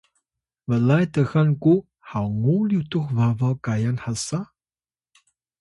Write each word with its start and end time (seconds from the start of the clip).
Tuyaw: 0.65 0.79
blay 0.85 1.05
txan 1.13 1.49
ku 1.63 1.73
Hawngu 2.09 2.55
Lyutux 2.69 3.05
babaw 3.17 3.55
kayan 3.65 3.97
hasa? 4.03 4.39